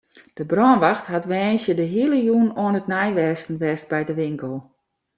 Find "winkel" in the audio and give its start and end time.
4.21-4.55